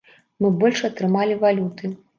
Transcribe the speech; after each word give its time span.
Мы 0.45 0.51
больш 0.63 0.81
атрымалі 0.89 1.41
валюты. 1.47 1.97